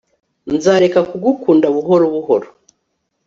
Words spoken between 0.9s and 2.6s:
kugukunda buhoro buhoro